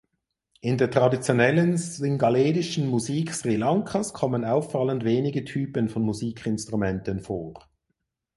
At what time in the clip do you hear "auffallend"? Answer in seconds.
4.45-5.03